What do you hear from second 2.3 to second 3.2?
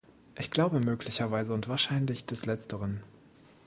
Letzteren.